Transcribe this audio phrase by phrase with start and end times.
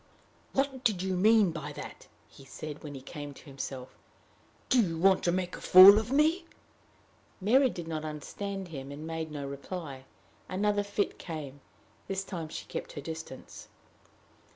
[0.53, 3.95] "What did you mean by that?" he said, when he came to himself.
[4.67, 6.45] "Do you want to make a fool of me?"
[7.39, 10.05] Mary did not understand him, and made no reply.
[10.49, 11.61] Another fit came.
[12.07, 13.67] This time she kept her distance.